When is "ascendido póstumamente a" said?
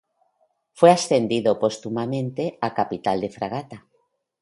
0.89-2.73